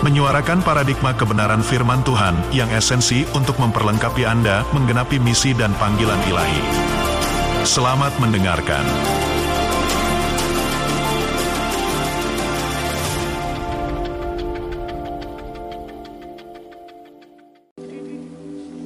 [0.00, 6.62] menyuarakan paradigma kebenaran firman Tuhan yang esensi untuk memperlengkapi Anda menggenapi misi dan panggilan ilahi.
[7.68, 8.80] Selamat mendengarkan.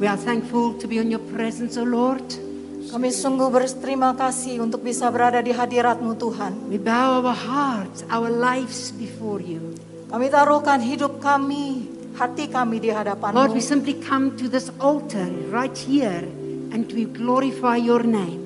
[0.03, 2.27] We are thankful to be in your presence, O Lord.
[2.91, 6.69] Kami sungguh berterima kasih untuk bisa berada di hadiratmu Tuhan.
[6.69, 9.94] We bow our hearts, our lives before you.
[10.15, 13.35] Kami taruhkan hidup kami, hati kami di hadapanmu.
[13.35, 16.23] Lord, we simply come to this altar right here
[16.71, 18.39] and we glorify your name.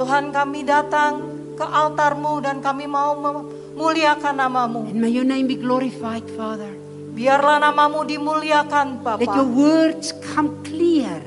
[0.00, 1.28] Tuhan kami datang
[1.60, 4.88] ke altarmu dan kami mau memuliakan namamu.
[4.88, 6.72] And may your name be glorified, Father.
[7.12, 9.60] Biarlah namamu dimuliakan Let your Bapa.
[9.60, 11.20] words come clear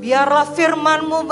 [0.00, 1.28] Biarlah firmanmu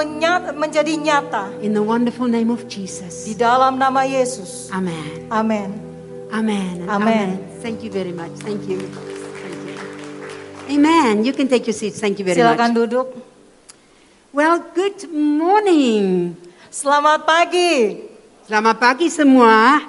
[0.60, 3.24] menjadi nyata in the wonderful name of di Jesus.
[3.32, 4.68] dalam nama Yesus.
[4.68, 5.24] Amen.
[5.32, 5.89] Amin.
[6.30, 6.86] Amen.
[6.88, 7.28] Amen.
[7.60, 8.30] Thank you very much.
[8.46, 8.78] Thank you.
[8.78, 10.74] Thank you.
[10.78, 11.24] Amen.
[11.24, 11.98] You can take your seats.
[11.98, 12.78] Thank you very Silakan much.
[12.86, 13.06] duduk.
[14.30, 16.38] Well, good morning.
[16.70, 18.06] Selamat pagi.
[18.46, 19.82] Selamat pagi semua.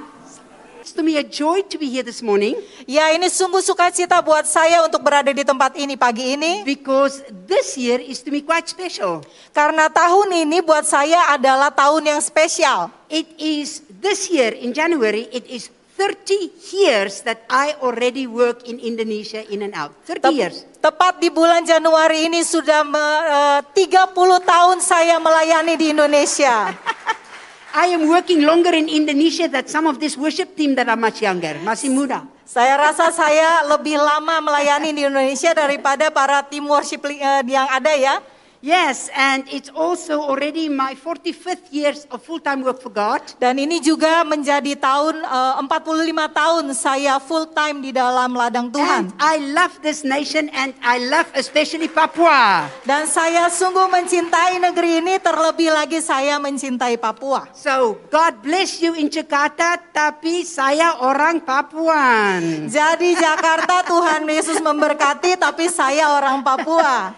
[0.81, 2.57] It's to me a joy to be here this morning
[2.89, 6.65] Ya ini sungguh sukacita buat saya untuk berada di tempat ini pagi ini.
[6.65, 9.21] because this year is to me quite special.
[9.53, 12.89] Karena tahun ini buat saya adalah tahun yang spesial.
[13.13, 15.69] It is this year in January, it is
[16.01, 19.93] 30 years that I already work in Indonesia in and out.
[20.09, 20.65] 30 Tep- years.
[20.81, 26.73] Tepat di bulan Januari ini sudah me- eh, 30 tahun saya melayani di Indonesia.
[27.85, 31.21] I am working longer in Indonesia than some of this worship team that are much
[31.21, 32.25] younger, masih muda.
[32.49, 37.93] Saya rasa saya lebih lama melayani di Indonesia daripada para tim worship eh, yang ada
[37.93, 38.17] ya.
[38.61, 43.25] Yes, and it's also already my 45th years of full-time work for God.
[43.41, 49.09] Dan ini juga menjadi tahun eh, 45 tahun saya full time di dalam ladang Tuhan.
[49.09, 52.69] And I love this nation and I love especially Papua.
[52.85, 57.49] Dan saya sungguh mencintai negeri ini terlebih lagi saya mencintai Papua.
[57.57, 62.69] So, God bless you in Jakarta, tapi saya orang Papuan.
[62.69, 67.17] Jadi Jakarta Tuhan Yesus memberkati tapi saya orang Papua.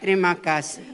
[0.00, 0.84] Terima kasih.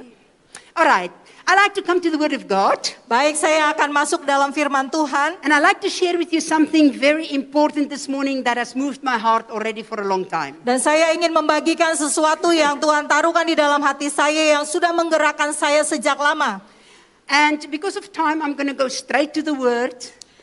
[0.72, 1.12] Alright,
[1.44, 4.88] I like to come to the Word of God Baik, saya akan masuk dalam firman
[4.88, 5.36] Tuhan.
[5.44, 9.04] and I like to share with you something very important this morning that has moved
[9.04, 10.56] my heart already for a long time.
[10.64, 15.52] Dan saya ingin membagikan sesuatu yang Tuhan taruhkan di dalam hati saya yang sudah menggerakkan
[15.52, 16.64] saya sejak lama.
[17.28, 19.94] And because of time, I'm going to go straight to the Word.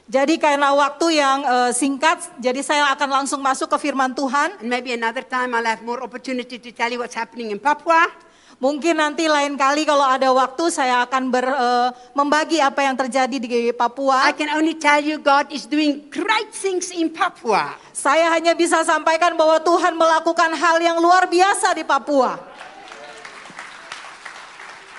[0.10, 4.62] Jadi karena waktu yang eh, singkat, jadi saya akan langsung masuk ke firman Tuhan.
[4.62, 8.29] And maybe another time I'll have more opportunity to tell you what's happening in Papua.
[8.60, 13.40] Mungkin nanti lain kali kalau ada waktu saya akan ber, eh, membagi apa yang terjadi
[13.40, 14.28] di Papua.
[14.28, 17.80] I can only tell you God is doing great things in Papua.
[17.96, 22.36] Saya hanya bisa sampaikan bahwa Tuhan melakukan hal yang luar biasa di Papua.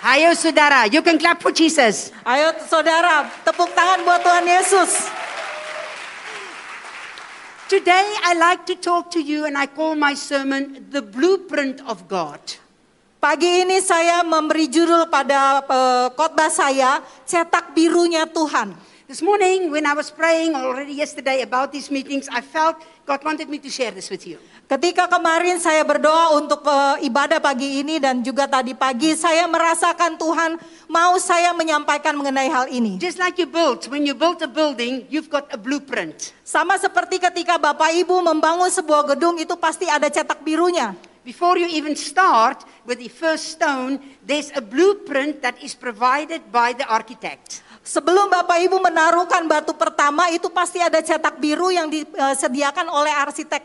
[0.00, 2.16] Hayo saudara, you can clap for Jesus.
[2.24, 5.12] Ayo saudara, tepuk tangan buat Tuhan Yesus.
[7.68, 12.08] Today I like to talk to you and I call my sermon The Blueprint of
[12.08, 12.40] God.
[13.20, 18.72] Pagi ini saya memberi judul pada eh, khotbah saya, cetak birunya Tuhan.
[19.04, 23.52] This morning when I was praying already yesterday about these meetings, I felt God wanted
[23.52, 24.40] me to share this with you.
[24.64, 30.16] Ketika kemarin saya berdoa untuk eh, ibadah pagi ini dan juga tadi pagi, saya merasakan
[30.16, 30.56] Tuhan
[30.88, 32.96] mau saya menyampaikan mengenai hal ini.
[32.96, 36.32] Just like you built, when you build a building, you've got a blueprint.
[36.40, 41.09] Sama seperti ketika Bapak Ibu membangun sebuah gedung itu pasti ada cetak birunya.
[41.30, 46.74] Before you even start with the first stone, there's a blueprint that is provided by
[46.74, 47.62] the architect.
[47.86, 53.62] Sebelum Bapak Ibu menaruhkan batu pertama itu pasti ada cetak biru yang disediakan oleh arsitek.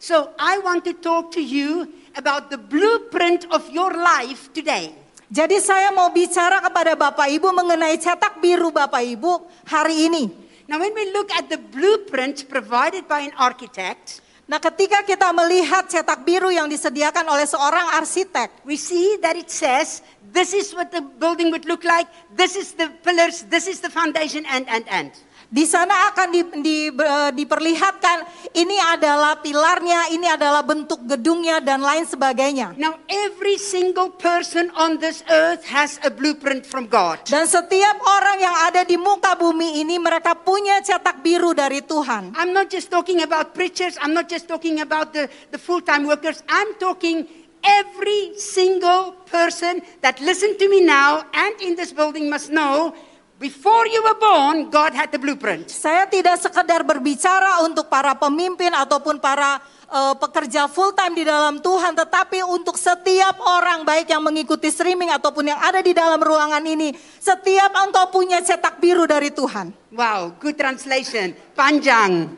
[0.00, 4.96] So I want to talk to you about the blueprint of your life today.
[5.28, 10.32] Jadi saya mau bicara kepada Bapak Ibu mengenai cetak biru Bapak Ibu hari ini.
[10.64, 15.86] Now, when we look at the blueprint provided by an architect, Nah, ketika kita melihat
[15.86, 20.02] cetak biru yang disediakan oleh seorang arsitek, we see that it says,
[20.34, 23.88] this is what the building would look like, this is the pillars, this is the
[23.88, 25.14] foundation, and, and, and.
[25.52, 31.84] Di sana akan di, di, eh, diperlihatkan ini adalah pilarnya, ini adalah bentuk gedungnya dan
[31.84, 32.72] lain sebagainya.
[32.80, 37.28] Now, every single person on this earth has a blueprint from God.
[37.28, 42.32] Dan setiap orang yang ada di muka bumi ini mereka punya cetak biru dari Tuhan.
[42.32, 46.08] I'm not just talking about preachers, I'm not just talking about the, the full time
[46.08, 47.28] workers, I'm talking
[47.60, 52.96] every single person that listen to me now and in this building must know
[53.42, 55.66] before you were born, God had the blueprint.
[55.66, 59.58] Saya tidak sekedar berbicara untuk para pemimpin ataupun para
[59.90, 65.10] eh, pekerja full time di dalam Tuhan, tetapi untuk setiap orang baik yang mengikuti streaming
[65.10, 69.74] ataupun yang ada di dalam ruangan ini, setiap engkau punya cetak biru dari Tuhan.
[69.90, 71.34] Wow, good translation.
[71.58, 72.30] Panjang.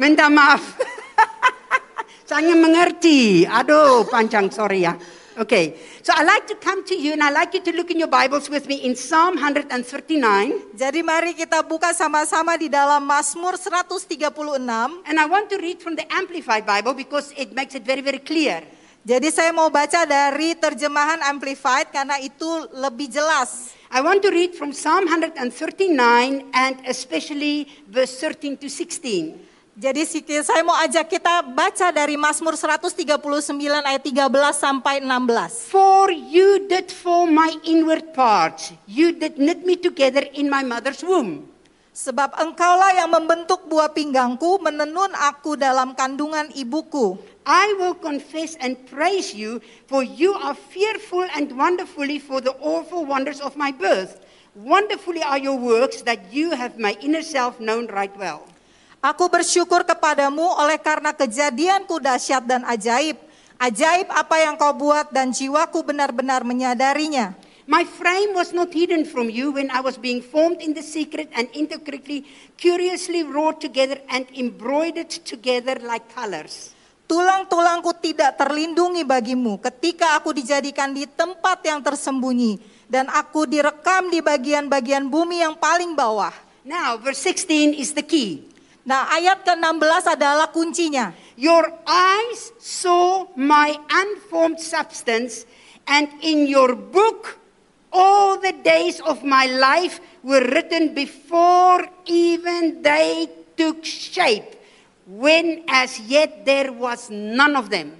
[0.00, 0.64] Minta maaf.
[2.30, 3.46] Saya mengerti.
[3.46, 4.96] Aduh, panjang, sorry ya.
[5.36, 8.00] Okay, so I like to come to you and I like you to look in
[8.00, 9.68] your Bibles with me in Psalm 139.
[10.72, 14.16] Jadi mari kita buka sama-sama di dalam Mazmur 136.
[15.04, 18.16] And I want to read from the Amplified Bible because it makes it very, very
[18.16, 18.64] clear.
[19.04, 23.76] Jadi saya mau baca dari terjemahan Amplified karena itu lebih jelas.
[23.92, 25.36] I want to read from Psalm 139
[26.56, 29.45] and especially verse 13 to 16.
[29.76, 30.08] Jadi
[30.40, 33.12] saya mau ajak kita baca dari Mazmur 139
[33.84, 35.68] ayat 13 sampai 16.
[35.68, 41.04] For you did form my inward parts, you did knit me together in my mother's
[41.04, 41.44] womb.
[41.92, 47.20] Sebab engkaulah yang membentuk buah pinggangku, menenun aku dalam kandungan ibuku.
[47.44, 49.60] I will confess and praise you,
[49.92, 54.24] for you are fearful and wonderfully for the awful wonders of my birth.
[54.56, 58.48] Wonderfully are your works that you have my inner self known right well.
[59.06, 63.14] Aku bersyukur kepadamu oleh karena kejadianku dahsyat dan ajaib.
[63.54, 67.38] Ajaib apa yang kau buat dan jiwaku benar-benar menyadarinya.
[67.70, 71.30] My frame was not hidden from you when I was being formed in the secret
[71.38, 72.26] and intricately,
[72.58, 76.74] curiously wrought together and embroidered together like colors.
[77.06, 82.58] Tulang-tulangku tidak terlindungi bagimu ketika aku dijadikan di tempat yang tersembunyi
[82.90, 86.34] dan aku direkam di bagian-bagian bumi yang paling bawah.
[86.66, 88.55] Now, verse 16 is the key.
[88.86, 91.10] Nah, ayat ke-16 adalah kuncinya.
[91.34, 95.42] Your eyes saw my unformed substance,
[95.90, 97.34] and in your book
[97.90, 103.26] all the days of my life were written before even they
[103.58, 104.54] took shape,
[105.02, 107.90] when as yet there was none of them.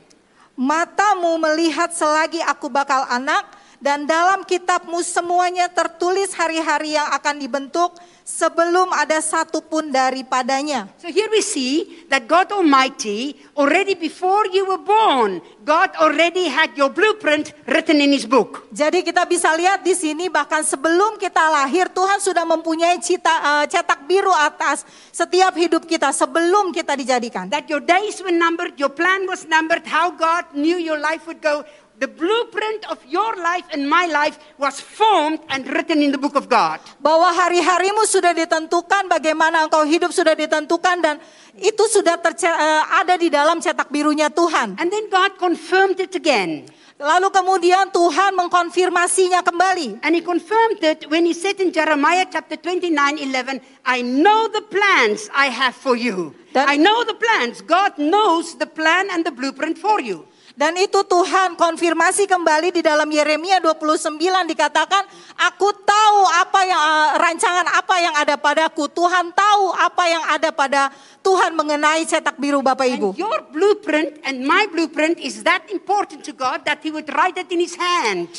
[0.55, 7.93] Matamu melihat selagi aku bakal anak dan dalam kitabmu semuanya tertulis hari-hari yang akan dibentuk
[8.27, 10.91] sebelum ada satu pun daripadanya.
[10.99, 16.75] So here we see that God Almighty, already before you were born, God already had
[16.75, 18.67] your blueprint written in His book.
[18.75, 23.65] Jadi kita bisa lihat di sini bahkan sebelum kita lahir Tuhan sudah mempunyai cita, eh,
[23.71, 24.83] cetak biru atas
[25.15, 27.47] setiap hidup kita sebelum kita dijadikan.
[27.47, 31.39] That your days were numbered, your plan was numbered, how God knew your life would
[31.39, 31.63] go.
[31.97, 36.37] The blueprint of your life and my life was formed and written in the book
[36.37, 36.85] of God.
[37.01, 41.17] Bahwa hari-harimu sudah ditentukan, bagaimana engkau hidup sudah ditentukan dan
[41.57, 44.77] itu sudah eh, ada di dalam cetak birunya Tuhan.
[44.77, 46.69] And then God confirmed it again.
[47.01, 50.05] Lalu kemudian Tuhan mengkonfirmasinya kembali.
[50.05, 54.65] And he confirmed it when he said in Jeremiah chapter 29 11, I know the
[54.65, 56.37] plans I have for you.
[56.53, 57.65] Dan- I know the plans.
[57.65, 60.29] God knows the plan and the blueprint for you.
[60.57, 64.17] Dan itu Tuhan konfirmasi kembali di dalam Yeremia 29
[64.49, 65.05] dikatakan,
[65.37, 68.89] aku tahu apa yang eh, rancangan apa yang ada padaku.
[68.89, 70.89] Tuhan tahu apa yang ada pada
[71.21, 73.13] Tuhan mengenai cetak biru Bapak Ibu.
[73.13, 77.37] And your blueprint and my blueprint is that important to God that he would write
[77.37, 78.33] it in his hand.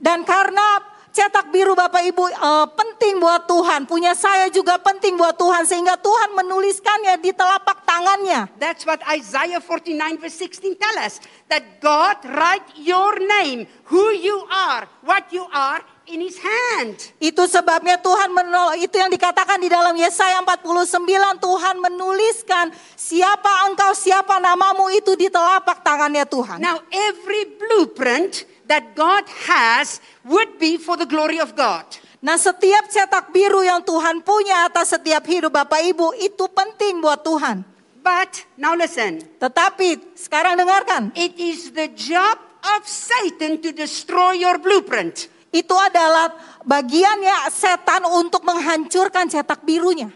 [0.00, 5.34] Dan karena cetak biru Bapak Ibu eh, penting buat Tuhan, punya saya juga penting buat
[5.36, 8.46] Tuhan sehingga Tuhan menuliskannya di telapak tangannya.
[8.56, 11.18] That's what Isaiah 49 verse 16 tell us.
[11.50, 17.14] That God write your name, who you are, what you are in his hand.
[17.22, 21.06] Itu sebabnya Tuhan menol itu yang dikatakan di dalam Yesaya 49
[21.38, 26.58] Tuhan menuliskan siapa engkau siapa namamu itu di telapak tangannya Tuhan.
[26.58, 31.84] Now every blueprint that God has would be for the glory of God.
[32.22, 37.26] Nah setiap cetak biru yang Tuhan punya atas setiap hidup Bapak Ibu itu penting buat
[37.26, 37.66] Tuhan.
[38.00, 42.40] But now listen, Tetapi sekarang dengarkan, it is the job
[42.78, 45.28] of Satan to destroy your blueprint.
[45.50, 46.30] itu adalah
[46.62, 50.10] bagiannya setan untuk menghancurkan cetak birunya.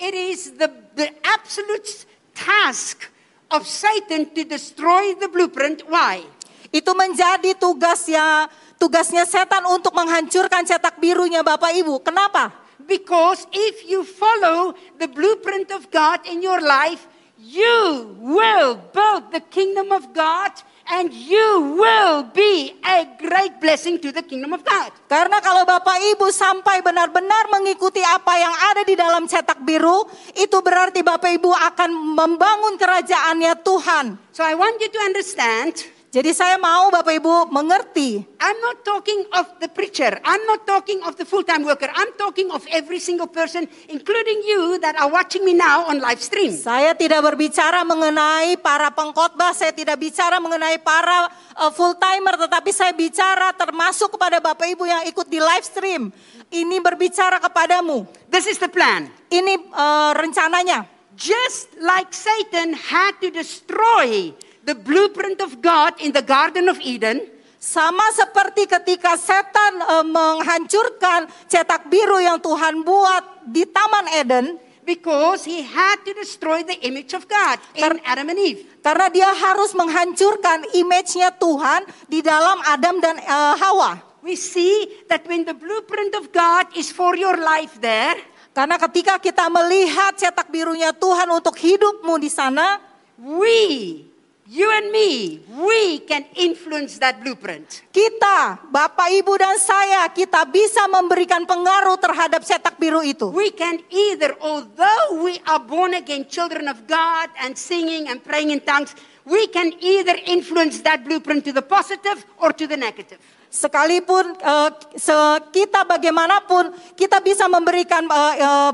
[0.00, 0.66] It is the,
[0.98, 1.86] the absolute
[2.34, 3.06] task
[3.54, 5.86] of Satan to destroy the blueprint.
[5.86, 6.26] Why?
[6.70, 8.46] Itu menjadi tugasnya
[8.78, 12.00] tugasnya setan untuk menghancurkan cetak birunya Bapak Ibu.
[12.00, 12.54] Kenapa?
[12.80, 17.04] Because if you follow the blueprint of God in your life,
[17.36, 20.50] you will build the kingdom of God
[20.90, 24.90] and you will be a great blessing to the kingdom of God.
[25.06, 30.58] Karena kalau Bapak Ibu sampai benar-benar mengikuti apa yang ada di dalam cetak biru, itu
[30.58, 34.06] berarti Bapak Ibu akan membangun kerajaannya Tuhan.
[34.34, 38.18] So I want you to understand Jadi saya mau Bapak Ibu mengerti.
[38.42, 40.18] I'm not talking of the preacher.
[40.26, 41.86] I'm not talking of the full time worker.
[41.86, 46.18] I'm talking of every single person, including you that are watching me now on live
[46.18, 46.50] stream.
[46.50, 52.74] Saya tidak berbicara mengenai para pengkhotbah, saya tidak bicara mengenai para uh, full timer, tetapi
[52.74, 56.10] saya bicara termasuk kepada Bapak Ibu yang ikut di live stream.
[56.50, 58.02] Ini berbicara kepadamu.
[58.26, 59.06] This is the plan.
[59.30, 60.90] Ini uh, rencananya.
[61.14, 64.34] Just like Satan had to destroy
[64.70, 67.26] the blueprint of God in the Garden of Eden,
[67.60, 75.44] Sama seperti ketika setan uh, menghancurkan cetak biru yang Tuhan buat di Taman Eden, because
[75.44, 78.64] he had to destroy the image of God in Adam and Eve.
[78.80, 84.00] karena dia harus menghancurkan image-nya Tuhan di dalam Adam dan uh, Hawa.
[84.24, 88.16] We see that when the blueprint of God is for your life there,
[88.50, 92.82] Karena ketika kita melihat cetak birunya Tuhan untuk hidupmu di sana,
[93.14, 94.09] we,
[94.50, 97.86] you and me, we can influence that blueprint.
[97.94, 103.30] kita, Bapak, Ibu, dan saya, kita bisa memberikan pengaruh terhadap cetak biru itu.
[103.30, 108.50] We can either, although we are born again children of God and singing and praying
[108.50, 113.22] in tongues, we can either influence that blueprint to the positive or to the negative.
[113.50, 118.72] Sekalipun eh, se- kita bagaimanapun, kita bisa memberikan eh, eh,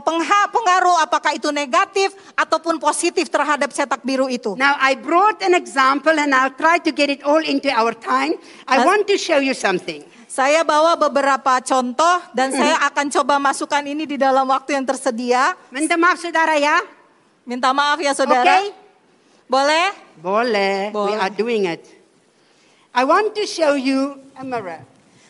[0.52, 4.52] pengaruh apakah itu negatif ataupun positif terhadap cetak biru itu.
[4.60, 8.36] Now, I brought an example and I'll try to get it all into our time.
[8.68, 10.04] I want to show you something.
[10.28, 15.56] Saya bawa beberapa contoh dan saya akan coba masukkan ini di dalam waktu yang tersedia.
[15.72, 16.84] Minta maaf, saudara ya?
[17.48, 18.44] Minta maaf ya saudara.
[18.44, 18.76] Okay?
[19.48, 19.86] Boleh?
[20.20, 20.76] Boleh.
[20.90, 21.16] We Boleh.
[21.16, 21.88] are doing it.
[22.96, 24.80] I want to show you a mirror.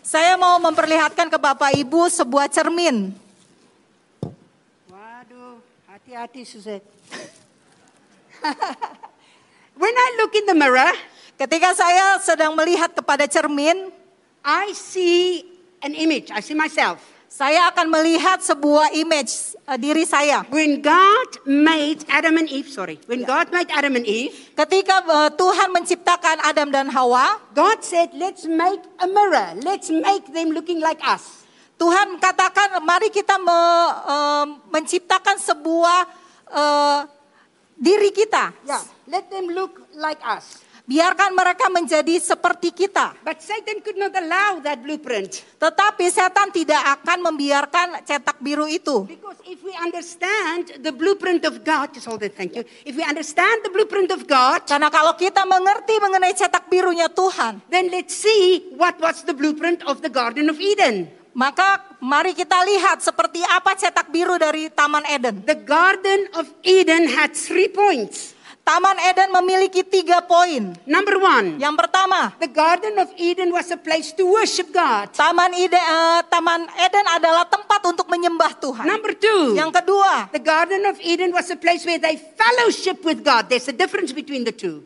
[0.07, 3.11] Saya mau memperlihatkan ke Bapak Ibu sebuah cermin.
[4.87, 5.59] Waduh,
[5.91, 6.87] hati-hati Suzette.
[9.83, 10.95] when I look in the mirror,
[11.37, 13.93] Ketika saya sedang melihat kepada cermin,
[14.41, 15.45] I see
[15.85, 16.33] an image.
[16.33, 16.97] I see myself.
[17.29, 20.47] Saya akan melihat sebuah image eh, diri saya.
[20.49, 25.31] When God made Adam and Eve, sorry, when God made Adam and Eve, Ketika eh,
[25.37, 29.53] Tuhan menciptakan Adam dan Hawa, God said, let's make a mirror.
[29.61, 31.45] Let's make them looking like us.
[31.77, 35.99] Tuhan katakan, mari kita me- eh, menciptakan sebuah
[36.51, 37.01] eh,
[37.77, 38.57] diri kita.
[38.65, 40.66] Yeah, let them look like us.
[40.87, 43.19] Biarkan mereka menjadi seperti kita.
[43.27, 45.43] But Satan could not allow that blueprint.
[45.59, 49.03] Tetapi setan tidak akan membiarkan cetak biru itu.
[49.11, 52.63] Because if we understand the blueprint of God, just hold it, thank you.
[52.87, 57.67] If we understand the blueprint of God, Karena kalau kita mengerti mengenai cetak birunya Tuhan,
[57.67, 61.11] then let's see what was the blueprint of the Garden of Eden.
[61.37, 65.45] maka mari kita lihat seperti apa cetak biru dari Taman Eden.
[65.45, 68.36] The Garden of Eden had three points.
[68.67, 70.75] Taman Eden memiliki tiga poin.
[70.91, 75.15] Number one, Yang pertama, the Garden of Eden was a place to worship God.
[75.15, 78.83] Taman Ide, eh, Taman Eden adalah tempat untuk menyembah Tuhan.
[78.83, 83.23] Number two, Yang kedua, the Garden of Eden was a place where they fellowship with
[83.23, 83.47] God.
[83.47, 84.83] There's a difference between the two.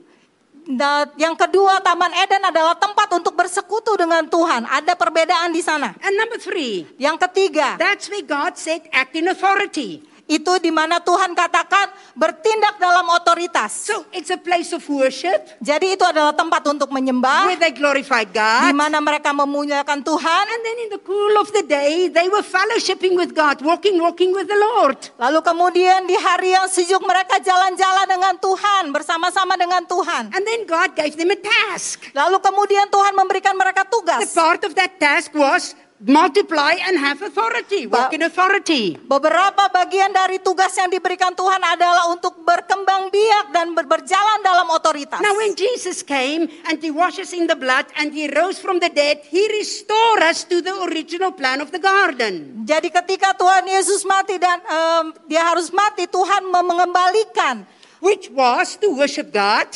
[0.71, 4.69] da- yang kedua Taman Eden adalah tempat untuk bersekutu dengan Tuhan.
[4.69, 5.97] Ada perbedaan di sana.
[5.99, 10.05] And number three, Yang ketiga, that's where God said act in authority.
[10.31, 13.91] Itu di mana Tuhan katakan bertindak dalam otoritas.
[13.91, 18.31] So it's a place of worship Jadi itu adalah tempat untuk menyembah where they glorified
[18.31, 18.71] di God.
[18.71, 20.45] mana mereka memuliakan Tuhan.
[20.47, 24.31] And then in the cool of the day, they were fellowshipping with God, walking, walking
[24.31, 24.97] with the Lord.
[25.19, 30.31] Lalu kemudian di hari yang sejuk mereka jalan-jalan dengan Tuhan, bersama-sama dengan Tuhan.
[30.31, 32.07] And then God gave them a task.
[32.15, 34.31] Lalu kemudian Tuhan memberikan mereka The tugas.
[34.31, 38.97] part of that task was multiply and have authority, walk Ba- in authority.
[38.97, 44.65] Beberapa bagian dari tugas yang diberikan Tuhan adalah untuk berkembang biak dan ber- berjalan dalam
[44.73, 45.21] otoritas.
[45.21, 48.81] Now, when Jesus came and he washed us in the blood and he rose from
[48.81, 52.65] the dead, he restored us to the original plan of the garden.
[52.65, 57.69] Jadi ketika Tuhan Yesus mati dan em, dia harus mati, Tuhan mengembalikan
[58.01, 59.69] Which was to worship God,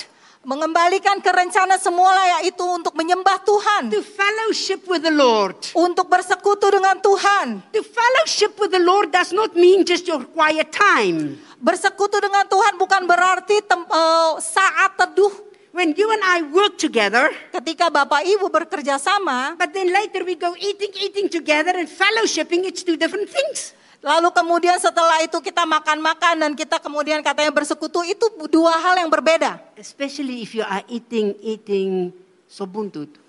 [0.44, 5.56] mengembalikan ke rencana semula yaitu untuk menyembah Tuhan, to fellowship with the Lord.
[5.74, 7.60] untuk bersekutu dengan Tuhan.
[7.72, 11.40] To fellowship with the Lord does not mean just your quiet time.
[11.58, 15.32] Bersekutu dengan Tuhan bukan berarti tem- eh, saat teduh
[15.74, 20.38] When you and I work together, ketika Bapak Ibu bekerja sama, but then later we
[20.38, 23.74] go eating, eating together and fellowshipping, it's two different things.
[24.04, 29.08] Lalu kemudian setelah itu kita makan-makan dan kita kemudian katanya bersekutu itu dua hal yang
[29.08, 29.56] berbeda.
[29.80, 32.12] Especially if you are eating eating
[32.44, 33.25] sobuntut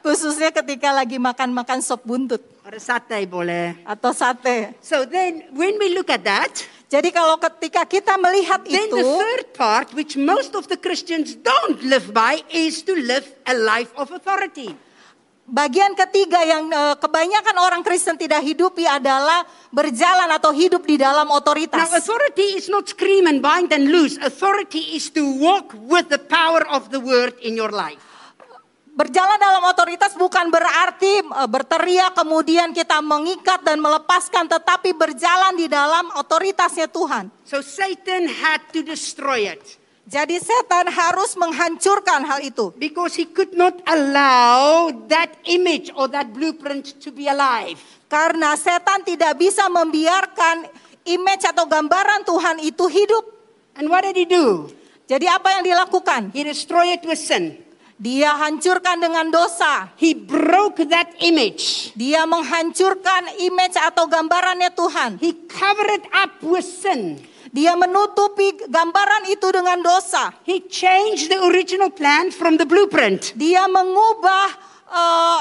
[0.00, 3.74] Khususnya ketika lagi makan-makan sop buntut or satay boleh.
[3.82, 4.74] atau sate.
[4.78, 6.54] So then when we look at that,
[6.86, 11.34] Jadi kalau ketika kita melihat then itu, the third part which most of the Christians
[11.34, 14.70] don't live by is to live a life of authority.
[15.46, 21.30] Bagian ketiga yang eh, kebanyakan orang Kristen tidak hidupi adalah berjalan atau hidup di dalam
[21.30, 21.90] Now otoritas.
[21.94, 24.18] authority is not scream and bind and loose.
[24.18, 28.02] Authority is to walk with the power of the word in your life.
[28.96, 35.70] Berjalan dalam otoritas bukan berarti eh, berteriak kemudian kita mengikat dan melepaskan, tetapi berjalan di
[35.70, 37.30] dalam otoritasnya Tuhan.
[37.46, 39.85] So Satan had to destroy it.
[40.06, 42.70] Jadi setan harus menghancurkan hal itu.
[42.78, 47.74] Because he could not allow that image or that blueprint to be alive.
[48.06, 50.70] Karena setan tidak bisa membiarkan
[51.10, 53.24] image atau gambaran Tuhan itu hidup.
[53.74, 54.70] And what did he do?
[55.10, 56.30] Jadi apa yang dilakukan?
[56.30, 57.58] He destroyed it with sin.
[57.98, 59.90] Dia hancurkan dengan dosa.
[59.98, 61.90] He broke that image.
[61.98, 65.10] Dia menghancurkan image atau gambarannya Tuhan.
[65.18, 67.18] He covered it up with sin.
[67.56, 70.28] Dia menutupi gambaran itu dengan dosa.
[70.44, 73.32] He changed the original plan from the blueprint.
[73.32, 74.46] Dia mengubah
[74.92, 75.40] eh,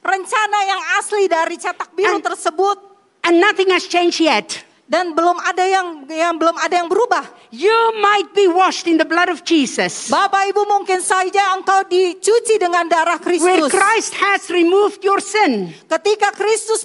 [0.00, 2.78] rencana yang asli dari cetak biru And- tersebut
[3.20, 4.64] And nothing has changed yet.
[4.90, 7.22] dan belum ada yang yang belum ada yang berubah.
[7.54, 10.10] You might be washed in the blood of Jesus.
[10.10, 13.70] Bapak Ibu mungkin saja engkau dicuci dengan darah Where Kristus.
[13.70, 15.70] Christ has removed your sin.
[15.86, 16.82] Ketika Kristus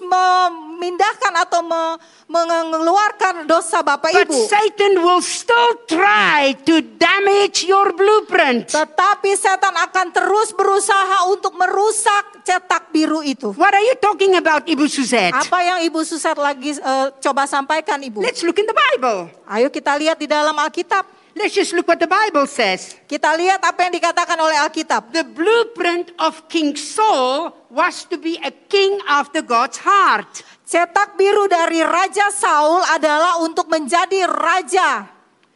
[0.76, 4.38] memindahkan atau me- mengeluarkan dosa Bapak But Ibu.
[4.52, 8.76] Satan will still try to damage your blueprint.
[8.76, 13.56] Tetapi setan akan terus berusaha untuk merusak cetak biru itu.
[13.56, 15.34] What are you talking about, Ibu Suzette?
[15.34, 18.20] Apa yang Ibu Susat lagi eh, coba sampaikan Ibu?
[18.20, 19.32] Let's look in the Bible.
[19.48, 21.16] Ayo kita lihat di dalam Alkitab.
[21.36, 22.96] Let's just look what the Bible says.
[23.12, 25.12] Kita lihat apa yang dikatakan oleh Alkitab.
[25.12, 30.48] The blueprint of King Saul was to be a king after God's heart.
[30.66, 35.06] Cetak biru dari Raja Saul adalah untuk menjadi raja.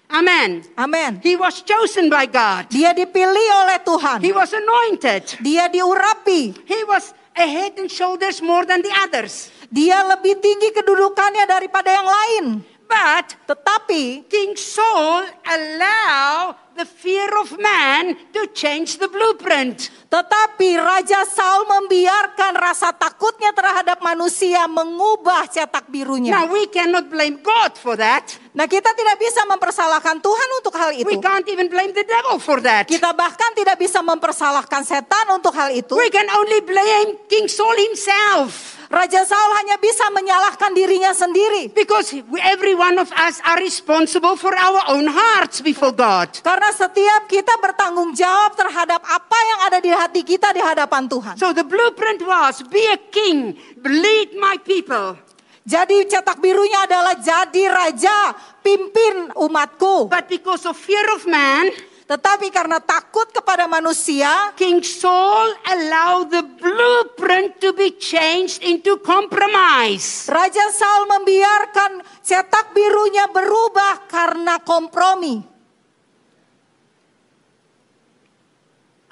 [0.10, 0.62] Amen.
[0.78, 1.18] Amin.
[1.26, 2.70] He was chosen by God.
[2.70, 4.22] Dia dipilih oleh Tuhan.
[4.22, 5.26] He was anointed.
[5.42, 6.66] Dia diurapi.
[6.66, 9.54] He was a head and shoulders more than the others.
[9.70, 12.46] Dia lebih tinggi kedudukannya daripada yang lain.
[12.90, 19.94] But Tetapi King Saul allowed the fear of man to change the blueprint.
[20.08, 26.34] Tetapi Raja Saul membiarkan rasa takutnya terhadap manusia mengubah cetak birunya.
[26.34, 28.38] Now we cannot blame God for that.
[28.58, 31.06] Nah kita tidak bisa mempersalahkan Tuhan untuk hal itu.
[31.06, 32.90] We can't even blame the devil for that.
[32.90, 35.94] Kita bahkan tidak bisa mempersalahkan setan untuk hal itu.
[35.94, 38.79] We can only blame King Saul himself.
[38.90, 41.70] Raja Saul hanya bisa menyalahkan dirinya sendiri.
[41.78, 46.42] Because we- every one of us are responsible for our own hearts before God.
[46.42, 51.38] Karena setiap kita bertanggung jawab terhadap apa yang ada di hati kita di hadapan Tuhan.
[51.38, 53.54] So the blueprint was be a king,
[53.86, 55.22] lead my people.
[55.70, 58.34] Jadi cetak birunya adalah jadi raja,
[58.66, 60.10] pimpin umatku.
[60.10, 61.70] But because of fear of man,
[62.10, 70.26] Tetapi karena takut kepada manusia, King Saul allowed the blueprint to be changed into compromise.
[70.26, 75.38] Raja Saul membiarkan cetak birunya berubah karena kompromi.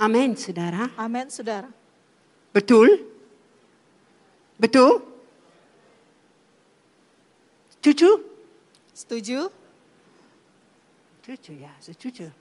[0.02, 0.90] Amin, saudara.
[0.98, 1.70] Amin, saudara.
[2.50, 3.06] Betul?
[4.58, 5.06] Betul?
[7.78, 8.10] Cucu?
[8.90, 9.54] Setuju?
[11.22, 12.34] Cucu, ya, setuju.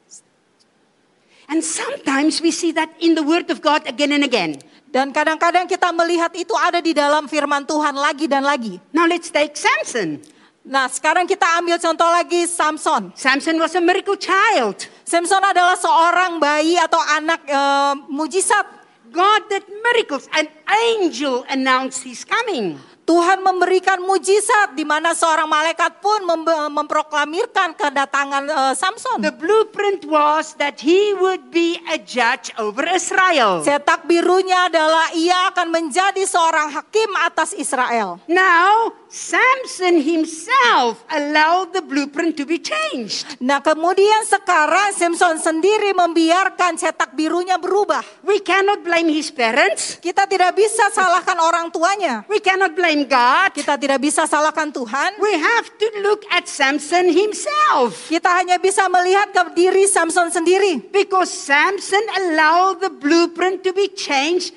[1.46, 4.58] And sometimes we see that in the Word of God again and again.
[4.90, 8.82] Dan kadang-kadang kita melihat itu ada di dalam firman Tuhan lagi dan lagi.
[8.90, 10.22] Now let's take Samson.
[10.66, 13.14] Nah, sekarang kita ambil contoh lagi Samson.
[13.14, 14.82] Samson was a miracle child.
[15.06, 18.66] Samson adalah seorang bayi atau anak eh, mujizat.
[19.14, 20.26] God did miracles.
[20.34, 22.74] An angel announced his coming.
[23.06, 29.22] Tuhan memberikan mujizat di mana seorang malaikat pun mem- memproklamirkan kedatangan eh, Samson.
[29.22, 33.62] The blueprint was that he would be a judge over Israel.
[33.62, 38.18] Cetak birunya adalah ia akan menjadi seorang hakim atas Israel.
[38.26, 43.40] Now, Samson himself allowed the blueprint to be changed.
[43.40, 48.04] Nah kemudian sekarang Samson sendiri membiarkan cetak birunya berubah.
[48.20, 49.96] We cannot blame his parents.
[50.04, 52.28] Kita tidak bisa salahkan orang tuanya.
[52.28, 53.56] We cannot blame God.
[53.56, 55.16] Kita tidak bisa salahkan Tuhan.
[55.16, 58.12] We have to look at Samson himself.
[58.12, 60.92] Kita hanya bisa melihat ke diri Samson sendiri.
[60.92, 64.52] Because Samson allowed the blueprint to be changed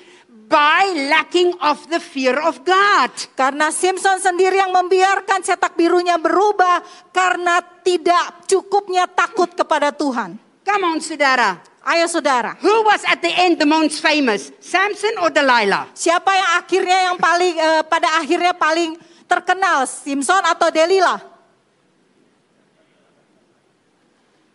[0.49, 3.13] by lacking of the fear of God.
[3.37, 6.81] Karena Simpson sendiri yang membiarkan cetak birunya berubah
[7.13, 10.41] karena tidak cukupnya takut kepada Tuhan.
[10.65, 11.61] Come on, saudara.
[11.79, 14.51] Ayo saudara, Who was at the end the most famous?
[14.59, 15.87] Samson or Delilah?
[15.95, 21.17] siapa yang akhirnya yang paling eh, pada akhirnya paling terkenal, Simpson atau Delila?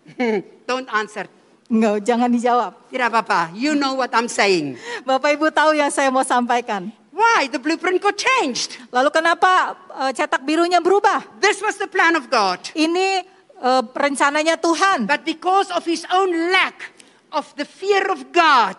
[0.68, 1.24] Don't answer.
[1.68, 2.72] Enggak, jangan dijawab.
[2.92, 3.48] Tidak apa-apa.
[3.56, 4.76] You know what I'm saying.
[5.08, 6.92] Bapak Ibu tahu yang saya mau sampaikan.
[7.14, 7.46] Why?
[7.48, 8.76] The blueprint got changed.
[8.90, 11.40] Lalu kenapa eh, cetak birunya berubah?
[11.40, 12.60] This was the plan of God.
[12.76, 13.24] Ini
[13.64, 15.08] eh, rencananya Tuhan.
[15.08, 16.92] But because of his own lack
[17.32, 18.76] of the fear of God,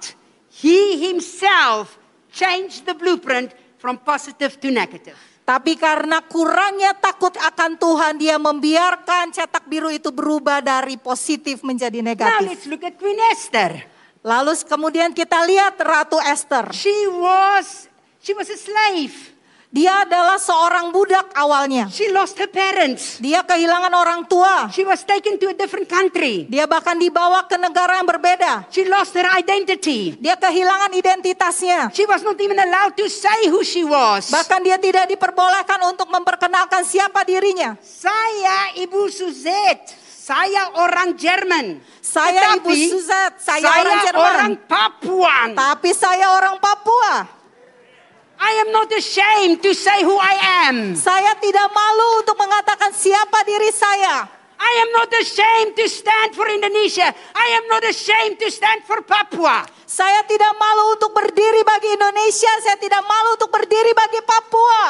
[0.52, 1.98] he himself
[2.30, 5.18] changed the blueprint from positive to negative.
[5.46, 12.02] Tapi karena kurangnya takut akan Tuhan, dia membiarkan cetak biru itu berubah dari positif menjadi
[12.02, 12.46] Now negatif.
[12.50, 13.86] let's look at Queen Esther.
[14.26, 16.74] Lalu kemudian kita lihat Ratu Esther.
[16.74, 17.86] She was
[18.26, 19.35] she was a slave.
[19.76, 21.92] Dia adalah seorang budak awalnya.
[21.92, 23.20] She lost her parents.
[23.20, 24.72] Dia kehilangan orang tua.
[24.72, 26.48] She was taken to a different country.
[26.48, 28.72] Dia bahkan dibawa ke negara yang berbeda.
[28.72, 30.16] She lost her identity.
[30.16, 31.92] Dia kehilangan identitasnya.
[31.92, 34.32] She was not even allowed to say who she was.
[34.32, 37.76] Bahkan dia tidak diperbolehkan untuk memperkenalkan siapa dirinya.
[37.84, 40.08] Saya Ibu Suzette.
[40.26, 41.84] Saya orang Jerman.
[42.02, 44.24] Saya Ibu Tetapi, Suzette, saya saya orang Jerman.
[44.26, 45.48] orang Papuan.
[45.54, 47.35] Tapi saya orang Papua.
[48.36, 50.94] I am not ashamed to say who I am.
[50.96, 54.28] Saya tidak malu untuk mengatakan siapa diri saya.
[54.56, 57.12] I am not ashamed to stand for Indonesia.
[57.36, 59.68] I am not ashamed to stand for Papua.
[59.84, 64.84] Saya tidak malu untuk berdiri bagi Indonesia, saya tidak malu untuk berdiri bagi Papua.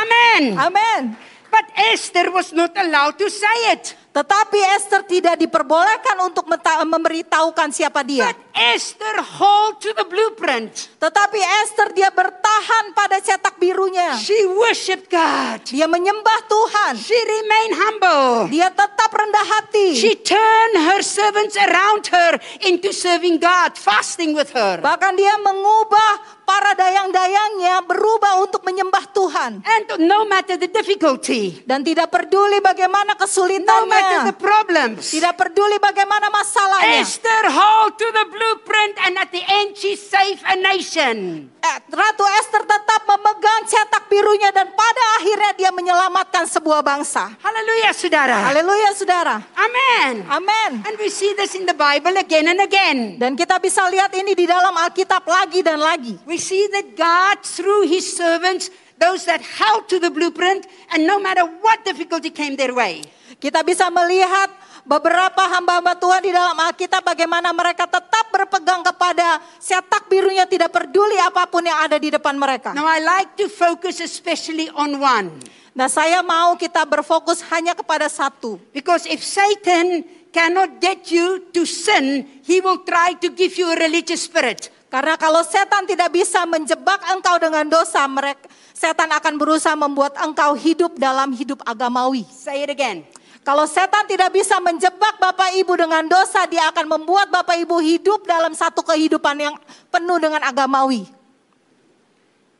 [0.00, 0.42] Amen.
[0.58, 1.02] Amin.
[1.50, 3.99] But Esther was not allowed to say it.
[4.10, 8.34] Tetapi Esther tidak diperbolehkan untuk memberitahukan siapa dia.
[8.34, 10.90] But Esther hold to the blueprint.
[10.98, 14.18] Tetapi Esther dia bertahan pada cetak birunya.
[14.18, 15.62] She worshiped God.
[15.70, 16.98] Dia menyembah Tuhan.
[16.98, 18.50] She remained humble.
[18.50, 19.94] Dia tetap rendah hati.
[19.94, 24.82] She turned her servants around her into serving God, fasting with her.
[24.82, 29.62] Bahkan dia mengubah para dayang-dayangnya berubah untuk menyembah Tuhan.
[29.62, 34.28] And no matter the difficulty, Dan tidak peduli bagaimana no matter kesulitannya.
[34.32, 37.04] the problems, Tidak peduli bagaimana masalahnya.
[37.04, 41.46] Esther hold to the blueprint and at the end she saved a nation.
[41.60, 47.36] Eh, Ratu Esther tetap memegang cetak birunya dan pada akhirnya dia menyelamatkan sebuah bangsa.
[47.38, 48.36] Hallelujah, saudara.
[48.48, 49.34] Haleluya saudara.
[49.52, 50.24] Amen.
[50.24, 50.70] Amin.
[50.88, 53.20] And we see this in the Bible again and again.
[53.20, 56.16] Dan kita bisa lihat ini di dalam Alkitab lagi dan lagi.
[56.24, 61.20] We see that God, through his servants, those that held to the blueprint, and no
[61.20, 63.04] matter what difficulty came their way,
[63.40, 64.52] Kita bisa melihat
[64.84, 71.16] beberapa hamba-hamba Tuhan di dalam Alkitab bagaimana mereka tetap berpegang kepada cetak birunya tidak peduli
[71.16, 72.76] apa pun yang ada di depan mereka.
[72.76, 75.40] Now, I like to focus especially on one.
[75.70, 78.58] Nah saya mau kita berfokus hanya kepada satu.
[78.74, 80.02] Because if Satan
[80.34, 84.68] cannot get you to sin, he will try to give you a religious spirit.
[84.90, 90.58] Karena kalau setan tidak bisa menjebak engkau dengan dosa, mereka setan akan berusaha membuat engkau
[90.58, 92.26] hidup dalam hidup agamawi.
[92.26, 93.06] Say it again.
[93.40, 98.28] Kalau setan tidak bisa menjebak Bapak Ibu dengan dosa, dia akan membuat Bapak Ibu hidup
[98.28, 99.56] dalam satu kehidupan yang
[99.88, 101.08] penuh dengan agamawi.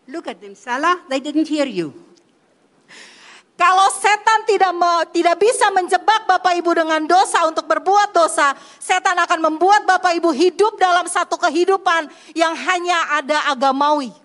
[0.09, 1.05] Look at them, Salah.
[1.07, 1.93] They didn't hear you.
[3.61, 9.21] Kalau setan tidak me- tidak bisa menjebak Bapak Ibu dengan dosa untuk berbuat dosa, setan
[9.21, 14.17] akan membuat Bapak Ibu hidup dalam satu kehidupan yang hanya ada agamawi.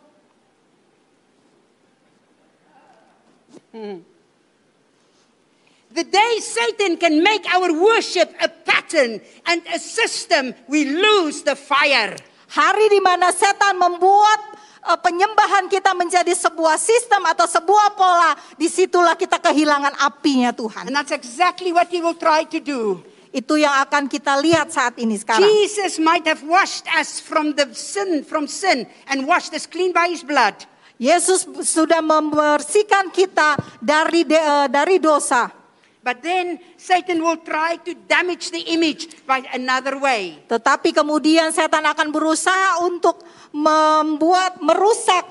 [5.96, 11.56] The day Satan can make our worship a pattern and a system, we lose the
[11.56, 12.20] fire.
[12.52, 18.68] Hari di mana setan membuat eh, penyembahan kita menjadi sebuah sistem atau sebuah pola, di
[18.68, 20.92] situlah kita kehilangan apinya Tuhan.
[20.92, 23.00] And that's exactly what he will try to do.
[23.32, 25.48] Itu yang akan kita lihat saat ini sekarang.
[25.48, 30.12] Jesus might have washed us from the sin, from sin, and washed us clean by
[30.12, 30.60] his blood.
[31.00, 35.64] Yesus sudah membersihkan kita dari de- eh, dari dosa.
[36.06, 40.38] But then Satan will try to damage the image by another way.
[40.46, 45.26] Tetapi kemudian setan akan berusaha untuk membuat merusak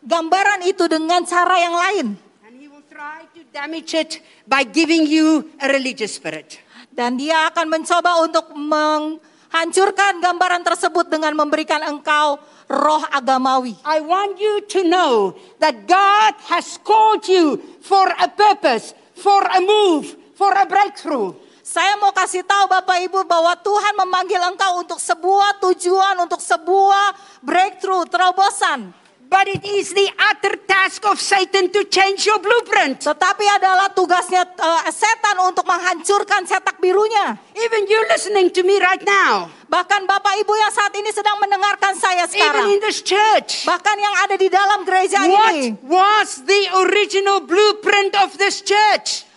[0.00, 2.06] gambaran itu dengan cara yang lain.
[2.40, 6.56] And he will try to damage it by giving you a religious spirit.
[6.88, 13.76] Dan dia akan mencoba untuk menghancurkan gambaran tersebut dengan memberikan engkau roh agamawi.
[13.84, 19.60] I want you to know that God has called you for a purpose, for a
[19.60, 21.34] move, for a breakthrough.
[21.60, 27.12] Saya mau kasih tahu Bapak Ibu bahwa Tuhan memanggil engkau untuk sebuah tujuan, untuk sebuah
[27.44, 28.96] breakthrough, terobosan.
[29.28, 33.04] But it is the utter task of Satan to change your blueprint.
[33.04, 37.36] Tetapi adalah tugasnya eh, setan untuk menghancurkan cetak birunya.
[37.52, 41.92] Even you listening to me right now, Bahkan Bapak Ibu yang saat ini sedang mendengarkan
[41.92, 42.66] saya even sekarang.
[42.72, 45.76] in this church, Bahkan yang ada di dalam gereja what ini.
[45.84, 49.28] was the original blueprint of this church?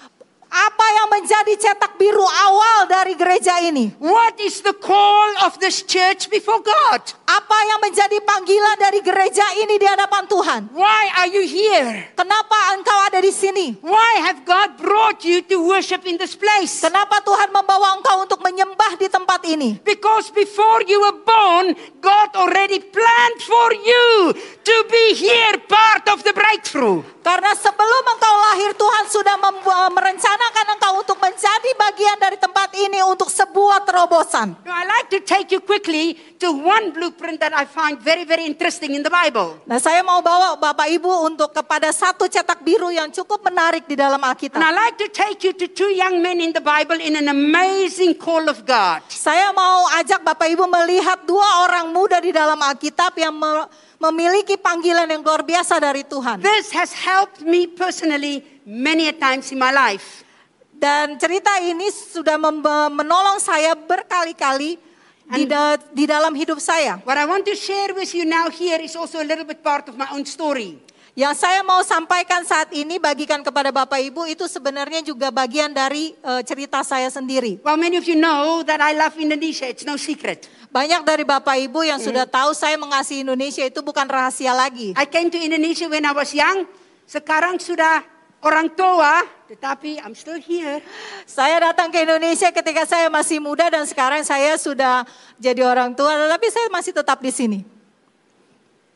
[0.52, 3.92] Apa yang menjadi cetak biru awal dari gereja ini?
[4.00, 7.04] What is the call of this church before God?
[7.32, 10.68] Apa yang menjadi panggilan dari gereja ini di hadapan Tuhan?
[10.76, 12.12] Why are you here?
[12.12, 13.80] Kenapa engkau ada di sini?
[13.80, 16.84] Why have God brought you to worship in this place?
[16.84, 19.80] Kenapa Tuhan membawa engkau untuk menyembah di tempat ini?
[19.80, 21.72] Because before you were born,
[22.04, 27.00] God already planned for you to be here, part of the breakthrough.
[27.24, 33.00] Karena sebelum engkau lahir Tuhan sudah eh, merencanakan engkau untuk menjadi bagian dari tempat ini
[33.08, 34.58] untuk sebuah terobosan.
[34.68, 38.50] Now, I like to take you quickly to one blueprint that I find very, very
[38.50, 39.62] interesting in the Bible.
[39.70, 43.94] Nah saya mau bawa Bapak Ibu untuk kepada satu cetak biru yang cukup menarik di
[43.94, 44.58] dalam And Alkitab.
[44.58, 48.18] I like to take you to two young men in the Bible in an amazing
[48.18, 49.06] call of God.
[49.14, 53.70] Saya mau ajak Bapak Ibu melihat dua orang muda di dalam Alkitab yang me-
[54.02, 56.42] memiliki panggilan yang luar biasa dari Tuhan.
[56.42, 60.26] This has helped me personally many a times in my life.
[60.74, 62.42] Dan cerita ini sudah
[62.90, 64.90] menolong saya berkali-kali
[65.32, 67.00] di, da- di dalam hidup saya.
[67.08, 69.88] What I want to share with you now here is also a little bit part
[69.88, 70.78] of my own story.
[71.12, 76.16] Yang saya mau sampaikan saat ini bagikan kepada Bapak Ibu itu sebenarnya juga bagian dari
[76.16, 77.60] eh, cerita saya sendiri.
[77.68, 79.68] Well, many of you know that I love Indonesia.
[79.68, 80.48] It's no secret.
[80.72, 84.96] Banyak dari Bapak Ibu yang sudah tahu saya mengasihi Indonesia itu bukan rahasia lagi.
[84.96, 86.64] I came to Indonesia when I was young.
[87.04, 88.08] Sekarang sudah
[88.40, 90.80] orang tua, tetapi I'm still here.
[91.28, 95.04] Saya datang ke Indonesia ketika saya masih muda dan sekarang saya sudah
[95.36, 97.60] jadi orang tua, tetapi saya masih tetap di sini.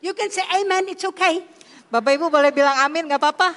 [0.00, 1.44] You can say amen, it's okay.
[1.92, 3.52] Bapak Ibu boleh bilang amin nggak apa-apa?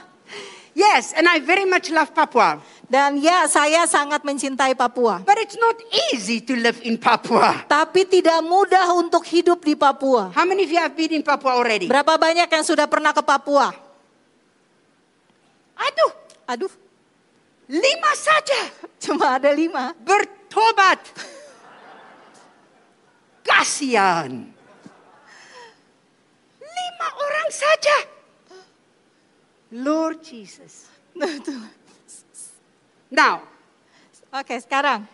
[0.76, 2.60] Yes, and I very much love Papua.
[2.84, 5.24] Dan ya saya sangat mencintai Papua.
[5.24, 5.80] But it's not
[6.12, 7.64] easy to live in Papua.
[7.64, 10.36] Tapi tidak mudah untuk hidup di Papua.
[10.36, 11.88] How many of you have been in Papua already?
[11.88, 13.72] Berapa banyak yang sudah pernah ke Papua?
[15.80, 16.12] Aduh,
[16.50, 16.74] Aduh,
[17.70, 19.94] lima saja cuma ada lima.
[20.02, 20.98] bertobat.
[23.46, 24.50] Kasihan.
[26.60, 27.98] Lima orang saja.
[29.70, 30.90] Lord Jesus.
[33.10, 33.46] Now,
[34.30, 35.10] Oke, sekarang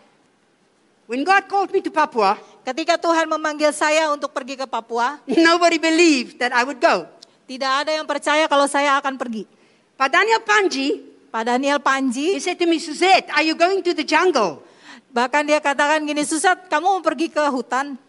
[1.08, 5.80] when God called me to Papua, ketika Tuhan memanggil saya untuk pergi ke Papua, nobody
[5.80, 7.08] believed that I would go.
[7.48, 9.48] tidak ada yang percaya kalau saya akan pergi.
[9.96, 13.92] Pak Daniel Panji, Pak Daniel he Panji, said to me, Suzette, are you going to
[13.92, 14.64] the jungle?
[15.12, 18.00] bahkan dia katakan gini, Susat, kamu mau pergi ke hutan?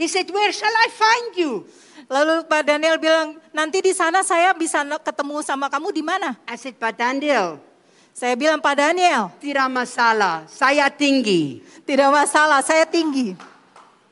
[0.00, 1.68] He said, where shall I find you?
[2.08, 6.40] Lalu Pak Daniel bilang, nanti di sana saya bisa ketemu sama kamu di mana?
[6.48, 7.60] I said, Pak Daniel,
[8.16, 11.60] Saya bilang, Pak Daniel, tidak masalah, saya tinggi.
[11.84, 13.36] tidak masalah, saya tinggi.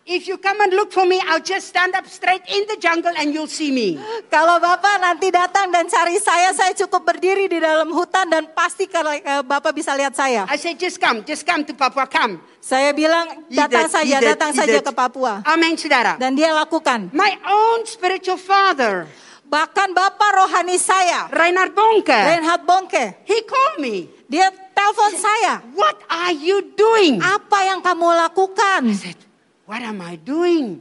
[0.08, 3.12] If you come and look for me, I'll just stand up straight in the jungle
[3.12, 4.00] and you'll see me.
[4.32, 8.88] Kalau Bapak nanti datang dan cari saya, saya cukup berdiri di dalam hutan dan pasti
[8.88, 10.48] kalau eh, Bapak bisa lihat saya.
[10.48, 12.40] I said, just come, just come to Papua, come.
[12.56, 15.44] Saya bilang, datang saja, datang saja ke Papua.
[15.44, 16.16] Amen, saudara.
[16.16, 17.12] Dan dia lakukan.
[17.12, 19.04] My own spiritual father,
[19.48, 24.08] Bahkan Bapak rohani saya, Reinhard Bonke, Reinhard Bonke, he called me.
[24.28, 25.64] dia telepon saya.
[25.72, 27.16] What are you doing?
[27.24, 28.92] Apa yang kamu lakukan?
[28.92, 29.27] I said,
[29.68, 30.80] what am I doing?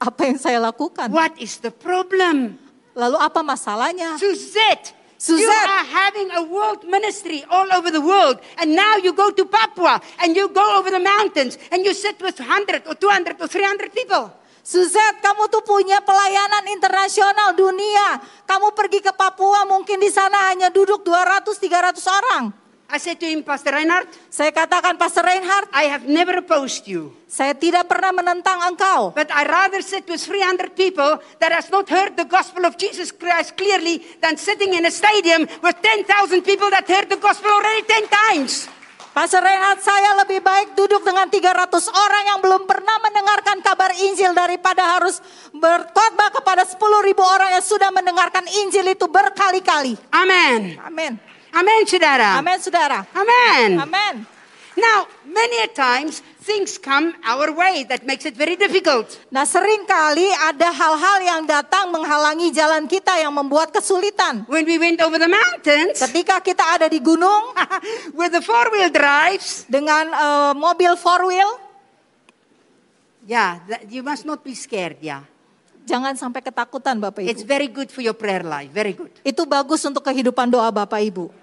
[0.00, 1.12] Apa yang saya lakukan?
[1.12, 2.56] What is the problem?
[2.96, 4.16] Lalu apa masalahnya?
[4.18, 5.68] Suzette, you Suzette.
[5.68, 8.40] are having a world ministry all over the world.
[8.58, 12.18] And now you go to Papua and you go over the mountains and you sit
[12.18, 14.32] with 100 or 200 or 300 people.
[14.62, 18.22] Suzette, kamu tuh punya pelayanan internasional dunia.
[18.46, 22.61] Kamu pergi ke Papua, mungkin di sana hanya duduk 200-300 orang.
[22.92, 27.16] I said to him, Pastor Reinhard, Saya katakan, Pastor Reinhardt, I have never opposed you.
[27.24, 29.16] saya tidak pernah menentang engkau.
[29.16, 33.08] But I rather sit with 300 people that has not heard the gospel of Jesus
[33.08, 36.04] Christ clearly than sitting in a stadium with 10,000
[36.44, 38.68] people that heard the gospel already 10 times.
[39.16, 44.36] Pastor Reinhardt, saya lebih baik duduk dengan 300 orang yang belum pernah mendengarkan kabar Injil
[44.36, 45.24] daripada harus
[45.56, 46.76] berkhotbah kepada 10
[47.08, 49.96] ribu orang yang sudah mendengarkan Injil itu berkali-kali.
[50.12, 50.76] Amen.
[50.84, 51.31] Amin.
[51.52, 52.40] Amen, saudara.
[52.40, 53.04] Amin, saudara.
[53.12, 53.80] Amen.
[53.80, 54.26] Amin.
[54.72, 59.06] Now, many a times things come our way that makes it very difficult.
[59.30, 64.42] Nah sering kali ada hal-hal yang datang menghalangi jalan kita yang membuat kesulitan.
[64.50, 67.54] When we went over the mountains Ketika kita ada di gunung
[68.18, 71.50] with the four-wheel drives, dengan eh, mobil four wheel,
[73.24, 75.22] yeah, that, you must not be scared, yeah.
[75.86, 77.48] jangan sampai ketakutan Bapak It's Ibu.
[77.48, 79.14] very good for your prayer life, very good.
[79.22, 81.41] Itu bagus untuk kehidupan doa Bapak Ibu.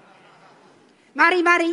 [1.13, 1.71] Mari, Mari,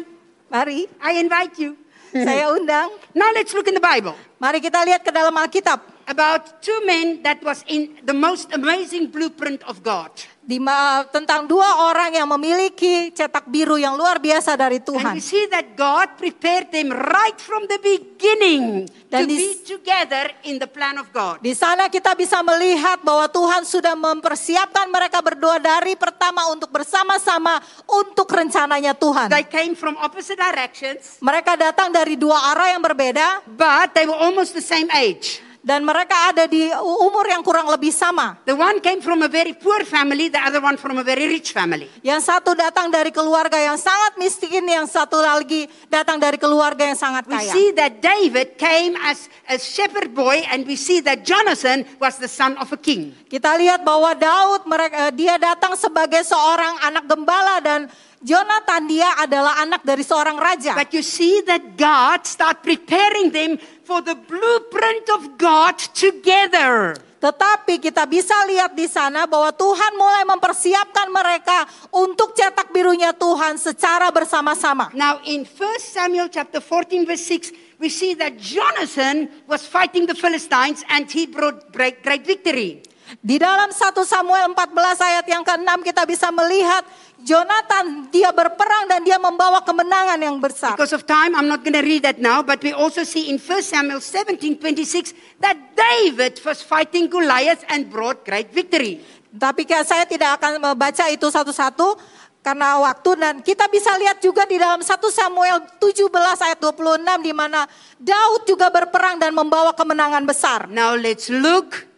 [0.48, 1.76] Mari, I invite you.
[2.26, 2.88] saya undang.
[3.12, 5.96] Now let's look in the Bible Mari kita lihat ke dalam Alkitab.
[6.06, 10.10] about two men that was in the most amazing blueprint of God.
[10.46, 10.62] Di
[11.10, 15.12] tentang dua orang yang memiliki cetak biru yang luar biasa dari And Tuhan.
[15.18, 20.30] we see that God prepared them right from the beginning to Dan di- be together
[20.46, 21.42] in the plan of God.
[21.42, 27.58] Di sana kita bisa melihat bahwa Tuhan sudah mempersiapkan mereka berdua dari pertama untuk bersama-sama
[27.82, 29.26] untuk rencananya Tuhan.
[29.26, 34.14] They came from opposite directions, Mereka datang dari dua arah yang berbeda but they were
[34.14, 35.42] almost the same age.
[35.66, 38.38] Dan mereka ada di umur yang kurang lebih sama.
[38.46, 41.50] The one came from a very poor family, the other one from a very rich
[41.50, 41.90] family.
[42.06, 46.94] Yang satu datang dari keluarga yang sangat miskin, yang satu lagi datang dari keluarga yang
[46.94, 47.50] sangat We kaya.
[47.50, 52.30] see that David came as a shepherd boy, and we see that Jonathan was the
[52.30, 53.10] son of a king.
[53.26, 57.90] Kita lihat bahwa Daud mereka dia datang sebagai seorang anak gembala dan
[58.22, 60.72] Jonathan dia adalah anak dari seorang raja.
[60.74, 66.98] But you see that God start preparing them for the blueprint of God together.
[67.16, 73.56] Tetapi kita bisa lihat di sana bahwa Tuhan mulai mempersiapkan mereka untuk cetak birunya Tuhan
[73.56, 74.92] secara bersama-sama.
[74.92, 80.14] Now in 1 Samuel chapter 14 verse 6, we see that Jonathan was fighting the
[80.14, 82.85] Philistines and he brought great, great victory.
[83.22, 86.82] Di dalam 1 Samuel 14 ayat yang ke-6 kita bisa melihat
[87.22, 90.74] Jonathan dia berperang dan dia membawa kemenangan yang besar.
[90.74, 93.38] Because of time, I'm not going to read that now, but we also see in
[93.38, 99.00] 1 Samuel 17 26 that David was fighting Goliath and brought great victory.
[99.30, 101.98] Tapi saya tidak akan membaca itu satu-satu
[102.46, 106.10] karena waktu dan kita bisa lihat juga di dalam 1 Samuel 17
[106.46, 107.66] ayat 26 di mana
[107.98, 110.70] Daud juga berperang dan membawa kemenangan besar.
[110.70, 111.95] Now let's look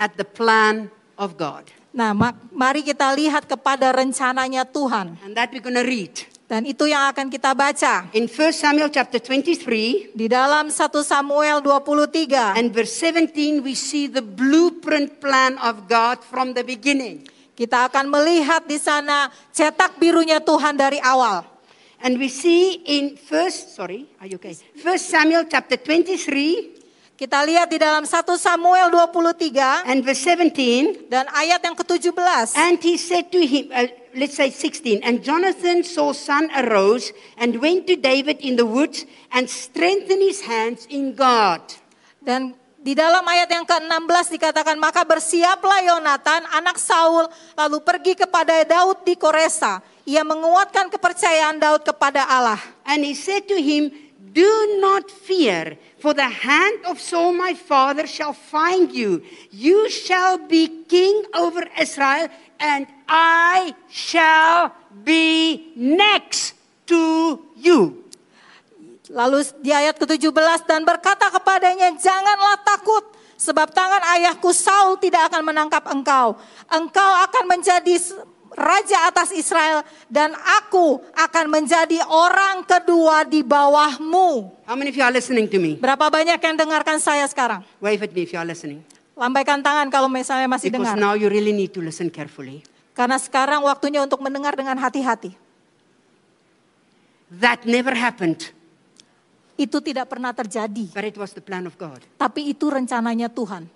[0.00, 0.88] at the plan
[1.20, 1.68] of God.
[1.92, 5.20] Nah, ma- mari kita lihat kepada rencananya Tuhan.
[5.20, 6.16] And that we're going to read.
[6.48, 8.10] Dan itu yang akan kita baca.
[8.10, 10.74] In 1 Samuel chapter 23 Di dalam 1
[11.06, 17.22] Samuel 23 and verse 17, we see the blueprint plan of God from the beginning.
[17.60, 21.44] kita akan melihat di sana cetak birunya Tuhan dari awal.
[22.00, 24.56] And we see in first, sorry, are you okay?
[24.80, 26.79] First Samuel chapter 23
[27.20, 31.12] Kita lihat di dalam 1 Samuel 23 and verse 17.
[31.12, 32.16] dan ayat yang ke-17.
[32.56, 37.60] And he said to him, uh, let's say 16, and Jonathan saw sun arose and
[37.60, 39.04] went to David in the woods
[39.36, 41.60] and strengthened his hands in God.
[42.24, 48.64] Dan di dalam ayat yang ke-16 dikatakan, maka bersiaplah Yonatan, anak Saul, lalu pergi kepada
[48.64, 49.84] Daud di Koresa.
[50.08, 52.64] Ia menguatkan kepercayaan Daud kepada Allah.
[52.88, 58.06] And he said to him, Do not fear, for the hand of Saul my father
[58.06, 59.24] shall find you.
[59.48, 62.28] You shall be king over Israel,
[62.60, 66.52] and I shall be next
[66.92, 68.06] to you.
[69.10, 73.02] Lalu di ayat ke-17 dan berkata kepadanya, janganlah takut,
[73.34, 76.38] sebab tangan ayahku Saul tidak akan menangkap engkau.
[76.70, 77.98] Engkau akan menjadi
[78.52, 84.62] raja atas Israel dan aku akan menjadi orang kedua di bawahmu.
[84.64, 85.76] How many of you are listening to me?
[85.76, 87.62] Berapa banyak yang dengarkan saya sekarang?
[87.78, 88.82] Wave at me if you are listening.
[89.14, 90.98] Lambaikan tangan kalau misalnya masih Because dengar.
[90.98, 92.64] now you really need to listen carefully.
[92.90, 95.36] Karena sekarang waktunya untuk mendengar dengan hati-hati.
[97.30, 98.50] That never happened,
[99.54, 102.00] Itu tidak pernah terjadi, but it was the plan of God.
[102.16, 103.68] tapi itu rencananya Tuhan.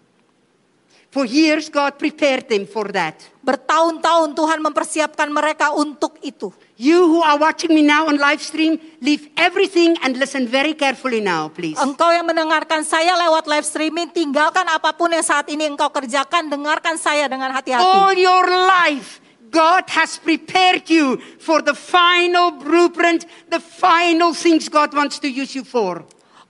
[1.14, 3.14] For years, God prepared them for that.
[3.46, 6.50] Bertahun-tahun Tuhan mempersiapkan mereka untuk itu.
[6.74, 11.22] You who are watching me now on live stream, leave everything and listen very carefully
[11.22, 11.78] now, please.
[11.78, 16.50] Engkau yang mendengarkan saya lewat live streaming, tinggalkan apa pun yang saat ini engkau kerjakan,
[16.50, 18.18] dengarkan saya dengan All hati-hati.
[18.18, 19.22] your life,
[19.54, 23.22] God has prepared you for the final blueprint,
[23.54, 26.02] the final things God wants to use you for.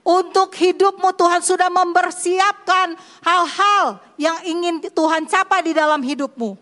[0.05, 2.93] Untuk hidupmu Tuhan sudah mempersiapkan
[3.25, 6.53] hal-hal yang ingin Tuhan capai di dalam hidupmu.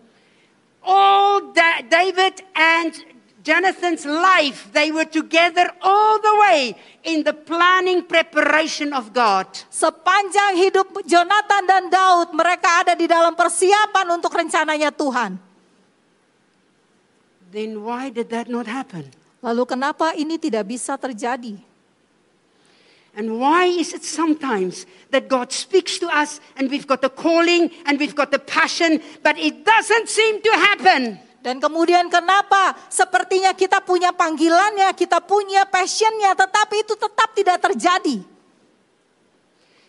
[0.79, 2.95] All that David and
[3.43, 9.51] Jonathan's life, they were together all the way in the planning preparation of God.
[9.67, 15.35] Sepanjang hidup Jonathan dan Daud, mereka ada di dalam persiapan untuk rencananya Tuhan.
[17.51, 19.11] Then why did that not happen?
[19.43, 21.72] Lalu kenapa ini tidak bisa terjadi?
[23.13, 27.69] And why is it sometimes that God speaks to us and we've got the calling
[27.85, 31.21] and we've got the passion, but it doesn't seem to happen?
[31.43, 38.17] Dan kemudian kenapa sepertinya kita punya panggilannya, kita punya passionnya, tetapi itu tetap tidak terjadi.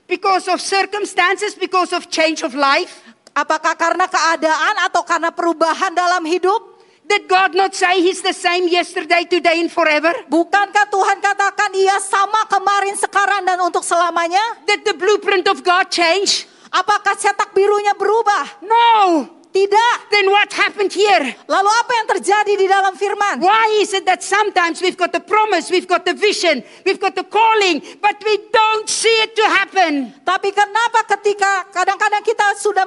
[0.05, 3.01] Because of circumstances, because of change of life?
[3.33, 6.74] Apakah karena keadaan atau karena perubahan dalam hidup?
[7.05, 10.11] Did God not say He's the same yesterday, today, and forever?
[10.33, 14.41] Bukankah Tuhan katakan ia sama kemarin, sekarang, dan untuk selamanya?
[14.65, 16.49] Did the blueprint of God change?
[16.73, 18.65] Apakah cetak birunya berubah?
[18.65, 19.44] No.
[19.55, 20.11] Tidak.
[20.11, 21.31] Then what happened here?
[21.47, 23.39] Lalu apa yang terjadi di dalam firman?
[23.39, 27.15] Why is it that sometimes we've got the promise, we've got the vision, we've got
[27.15, 30.11] the calling, but we don't see it to happen?
[30.27, 32.83] Tapi kenapa ketika kadang-kadang kita sudah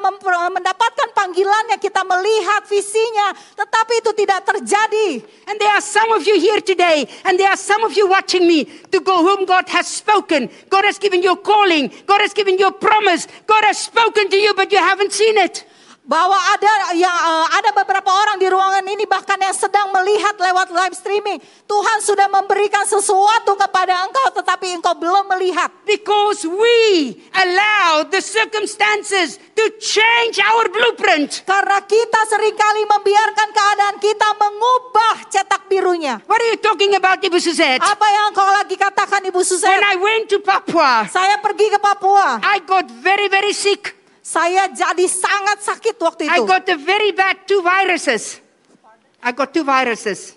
[0.51, 5.24] mendapatkan panggilannya, kita melihat visinya, tetapi itu tidak terjadi.
[5.47, 8.43] And there are some of you here today, and there are some of you watching
[8.43, 10.51] me to go whom God has spoken.
[10.68, 14.28] God has given you a calling, God has given you a promise, God has spoken
[14.28, 15.63] to you, but you haven't seen it.
[16.07, 20.71] Bahwa ada yang eh, ada beberapa orang di ruangan ini bahkan yang sedang melihat lewat
[20.71, 21.37] live streaming.
[21.67, 25.67] Tuhan sudah memberikan sesuatu kepada engkau tetapi engkau belum melihat.
[25.83, 31.43] Because we allow the circumstances to change our blueprint.
[31.43, 36.23] Karena kita sering kali membiarkan keadaan kita mengubah cetak birunya.
[36.23, 37.83] What are you talking about, Ibu Suzette?
[37.83, 39.75] Apa yang engkau lagi katakan Ibu When Susan?
[39.83, 42.39] I went to Papua, Saya pergi ke Papua.
[42.39, 43.96] I got very, very sick.
[44.28, 46.43] Saya jadi sangat sakit waktu I itu.
[46.43, 48.43] got a very bad two viruses.
[49.23, 50.36] I got two viruses.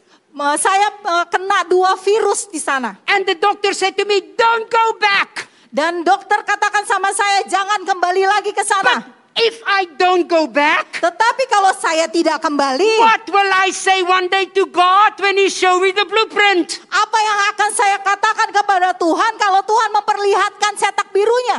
[0.62, 0.95] Saya
[1.26, 2.95] kena dua virus di sana.
[3.11, 5.51] And the doctor said to me, Don't go back.
[5.74, 8.95] Dan dokter katakan sama saya jangan kembali lagi ke But sana.
[9.34, 14.30] if I don't go back, Tetapi kalau saya tidak kembali, what will I say one
[14.30, 16.78] day to God when He show me the blueprint?
[16.91, 21.59] apa yang akan saya katakan kepada Tuhan kalau Tuhan memperlihatkan cetak birunya?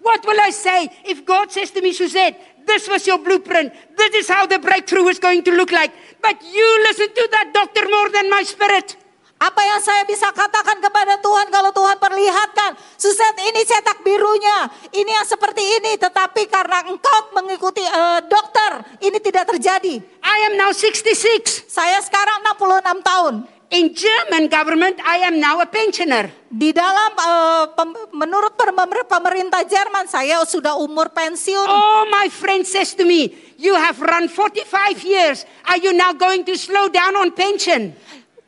[0.00, 3.72] What will I say if God says to me, Suzette, this was your blueprint.
[3.96, 5.92] This is how the breakthrough is going to look like.
[6.22, 8.96] But you listen to that doctor more than my spirit.
[9.40, 15.08] Apa yang saya bisa katakan kepada Tuhan kalau Tuhan perlihatkan, Suset ini cetak birunya, ini
[15.08, 19.96] yang seperti ini, tetapi karena engkau mengikuti eh, dokter, ini tidak terjadi.
[20.20, 21.64] I am now 66.
[21.72, 23.34] Saya sekarang 66 tahun.
[23.70, 26.26] In German government, I am now a pensioner.
[26.50, 31.70] Di dalam eh, pem- menurut pemer- pemerintah Jerman saya sudah umur pensiun.
[31.70, 34.66] Oh, my friend says to me, you have run 45
[35.06, 35.46] years.
[35.70, 37.94] Are you now going to slow down on pension?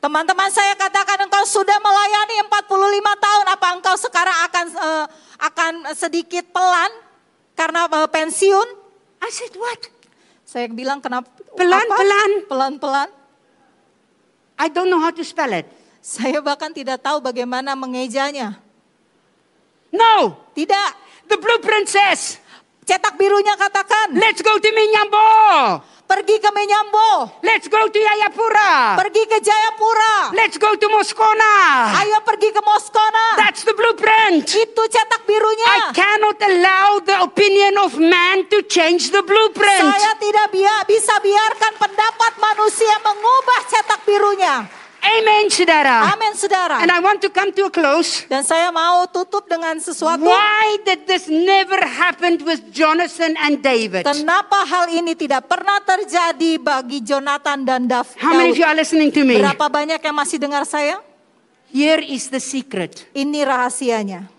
[0.03, 5.07] Teman-teman saya katakan engkau sudah melayani 45 tahun, apa engkau sekarang akan eh,
[5.39, 6.91] akan sedikit pelan
[7.55, 8.69] karena eh, pensiun?
[9.23, 9.87] I said, what?
[10.43, 11.31] Saya bilang kenapa?
[11.55, 11.95] Pelan, apa?
[11.95, 12.31] pelan.
[12.51, 13.22] Pelan-pelan.
[14.63, 15.67] I don't know how to spell it.
[15.99, 18.63] Saya bahkan tidak tahu bagaimana mengejanya.
[19.91, 20.91] No, Tidak.
[21.27, 22.39] the blueprint says,
[22.83, 25.27] Cetak birunya katakan, let's go to Minyambo.
[26.13, 29.01] Pergi ke Menyambo, Let's go to Yayapura.
[29.01, 31.97] pergi ke Jayapura, Let's go to Moscona.
[32.05, 33.41] ayo pergi ke Moskona.
[33.41, 34.45] That's the blueprint.
[34.45, 35.73] Itu cetak I birunya.
[35.97, 39.89] cannot allow the opinion of man to change the blueprint.
[39.89, 40.53] Saya tidak
[40.85, 44.82] bisa biarkan pendapat manusia mengubah cetak birunya.
[45.03, 46.15] Amen, saudara.
[46.15, 46.79] Amin, saudara.
[46.79, 48.23] And I want to come to a close.
[48.31, 50.23] Dan saya mau tutup dengan sesuatu.
[50.23, 54.07] Why did this never happen with Jonathan and David?
[54.07, 58.79] Kenapa hal ini tidak pernah terjadi bagi Jonathan dan Dav- How many of you are
[58.79, 59.43] listening to me?
[59.43, 61.03] Berapa banyak yang masih dengar saya?
[61.67, 63.03] Here is the secret.
[63.11, 64.31] Ini rahasianya.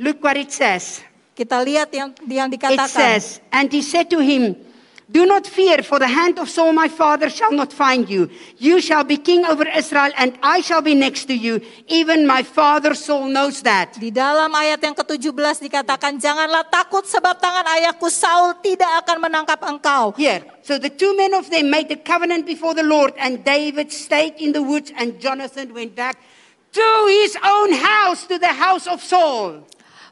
[0.00, 1.04] Look what it says.
[1.36, 2.88] Kita lihat yang yang It dikatakan.
[2.88, 4.56] says, And he said to him,
[5.06, 8.26] Do not fear, for the hand of Saul my father shall not find you.
[8.58, 11.62] You shall be king over Israel, and I shall be next to you.
[11.86, 13.94] Even my father Saul knows that.
[14.02, 19.62] Di dalam ayat yang ke-17 dikatakan, Janganlah takut sebab tangan ayahku Saul tidak akan menangkap
[19.62, 20.10] engkau.
[20.18, 20.42] Here.
[20.66, 24.42] So the two men of them made a covenant before the Lord, and David stayed
[24.42, 26.18] in the woods, and Jonathan went back
[26.74, 26.88] to
[27.22, 29.62] his own house, to the house of Saul.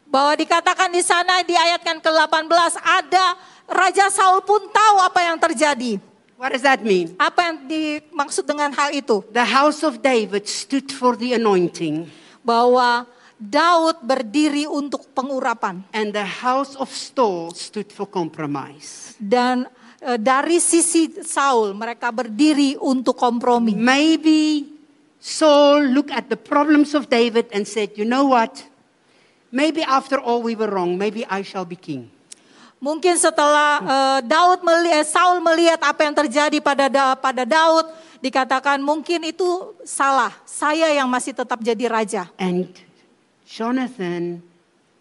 [0.06, 3.34] Bahwa dikatakan di sana di ayat yang ke-18 ada
[3.64, 5.96] Raja Saul pun tahu apa yang terjadi.
[6.34, 7.14] What does that mean?
[7.16, 9.22] Apa yang dimaksud dengan hal itu?
[9.32, 12.10] The house of David stood for the anointing,
[12.44, 15.80] Bahwa Daud berdiri untuk pengurapan.
[15.94, 19.16] and the house of Saul stood for compromise.
[19.16, 19.64] Dan
[19.98, 23.72] eh, dari sisi Saul mereka berdiri untuk kompromi.
[23.72, 24.68] Maybe
[25.18, 28.60] Saul looked at the problems of David and said, You know what?
[29.48, 30.98] Maybe after all we were wrong.
[31.00, 32.10] Maybe I shall be king.
[32.84, 37.88] Mungkin setelah eh, Daud melihat, Saul melihat apa yang terjadi pada Da- pada Daud,
[38.24, 39.44] Dikatakan mungkin itu
[39.84, 42.32] salah, saya yang masih tetap jadi raja.
[42.40, 42.72] And
[43.44, 44.40] Jonathan,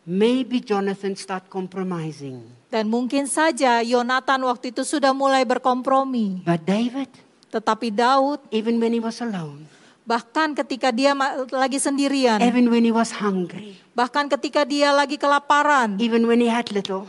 [0.03, 2.43] maybe Jonathan start compromising.
[2.67, 6.43] Dan mungkin saja Yonatan waktu itu sudah mulai berkompromi.
[6.43, 7.07] But David,
[7.47, 9.71] Tetapi Daud even when he was alone,
[10.03, 11.15] bahkan ketika dia
[11.47, 16.51] lagi sendirian, even when he was hungry, bahkan ketika dia lagi kelaparan, even when he
[16.51, 17.07] had little,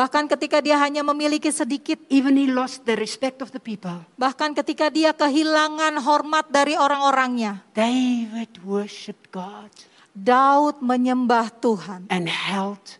[0.00, 4.56] bahkan ketika dia hanya memiliki sedikit, even he lost the respect of the people, bahkan
[4.56, 9.68] ketika dia kehilangan hormat dari orang-orangnya, David worshiped God
[10.16, 12.96] Daud menyembah Tuhan and held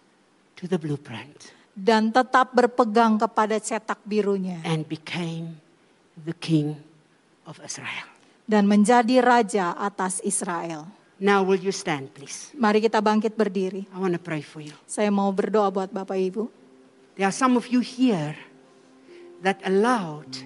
[0.61, 5.57] to the blueprint dan tetap berpegang kepada cetak birunya and became
[6.21, 6.77] the king
[7.49, 8.11] of Israel.
[8.51, 10.91] dan menjadi raja atas Israel.
[11.23, 12.51] Now, will you stand, please?
[12.57, 13.87] Mari kita bangkit berdiri.
[13.95, 14.75] I want to pray for you.
[14.91, 16.51] Saya mau berdoa buat Bapak Ibu.
[17.21, 18.33] There are some of you here
[19.45, 20.41] that allowed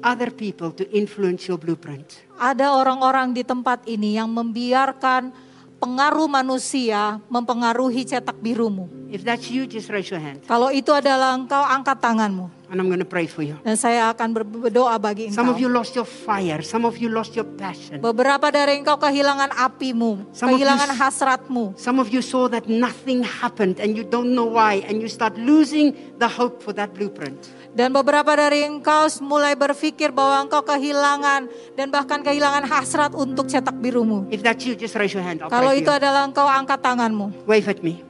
[0.00, 2.24] other people to influence your blueprint.
[2.40, 5.36] Ada orang-orang di tempat ini yang membiarkan
[5.82, 8.86] pengaruh manusia mempengaruhi cetak birumu.
[9.12, 10.40] If that's you, just raise your hand.
[10.46, 12.48] Kalau itu adalah engkau, angkat tanganmu.
[12.72, 13.60] And I'm going to pray for you.
[13.60, 15.84] Dan saya akan ber- berdoa bagi Some of you engkau.
[15.84, 16.64] lost your fire.
[16.64, 18.00] Some of you lost your passion.
[18.00, 21.76] Beberapa dari engkau kehilangan apimu, Some of you- kehilangan hasratmu.
[21.76, 25.36] Some of you saw that nothing happened and you don't know why, and you start
[25.36, 27.52] losing the hope for that blueprint.
[27.72, 33.72] Dan beberapa dari engkau mulai berpikir bahwa engkau kehilangan dan bahkan kehilangan hasrat untuk cetak
[33.80, 34.28] birumu.
[34.28, 35.40] If that's you, just raise your hand.
[35.40, 35.96] I'll Kalau itu you.
[35.96, 37.48] adalah engkau, angkat tanganmu.
[37.48, 38.04] Wave at me.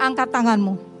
[0.00, 0.92] Angkat tanganmu.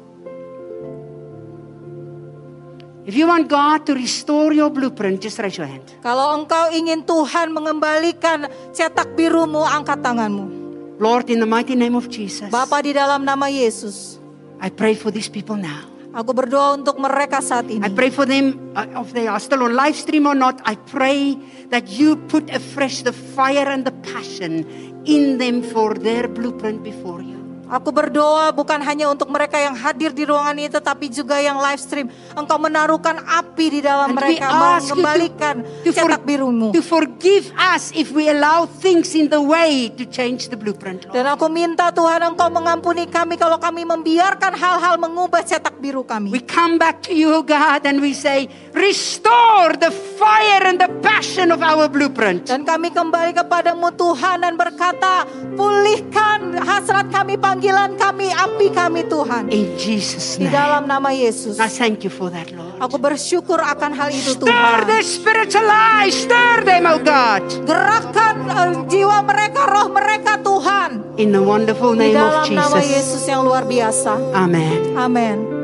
[3.02, 5.82] If you want God to restore your blueprint, just raise your hand.
[6.04, 10.60] Kalau engkau ingin Tuhan mengembalikan cetak birumu, angkat tanganmu.
[11.02, 14.22] Lord, in the mighty name of Jesus, Bapa di dalam nama Yesus,
[14.62, 15.91] I pray for these people now.
[16.12, 19.74] Aku berdoa untuk mereka saat I pray for them, uh, if they are still on
[19.74, 21.36] live stream or not, I pray
[21.72, 24.64] that you put afresh the fire and the passion
[25.04, 27.41] in them for their blueprint before you.
[27.72, 31.80] Aku berdoa bukan hanya untuk mereka yang hadir di ruangan ini, tetapi juga yang live
[31.80, 32.12] stream.
[32.36, 36.76] Engkau menaruhkan api di dalam And mereka, mengembalikan to, to, cetak birumu.
[36.76, 41.16] to forgive us if we allow things in the way to change the blueprint, Lord.
[41.16, 46.28] Dan aku minta Tuhan Engkau mengampuni kami kalau kami membiarkan hal-hal mengubah cetak biru kami.
[46.28, 49.88] We come back to you, God, and we say, restore the
[50.20, 52.52] fire and the passion of our blueprint.
[52.52, 55.24] Dan kami kembali kepadamu Tuhan dan berkata,
[55.56, 59.46] pulihkan hasrat kami, panggilan kami, api kami Tuhan.
[59.48, 60.54] In Jesus' Di name.
[60.54, 61.60] dalam nama Yesus.
[61.60, 62.74] I thank you for that, Lord.
[62.82, 64.88] Aku bersyukur akan hal itu Stir Tuhan.
[64.90, 67.46] their spiritual eyes, stir them, oh God.
[67.62, 71.14] Gerakkan eh, jiwa mereka, roh mereka Tuhan.
[71.14, 72.90] In the wonderful Di name of dalam nama Jesus.
[72.90, 74.18] Yesus yang luar biasa.
[74.34, 74.98] Amen.
[74.98, 75.61] Amin.